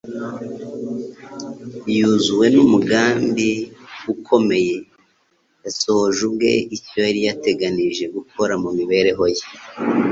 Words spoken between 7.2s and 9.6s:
yateganije gukora mu mibereho Ye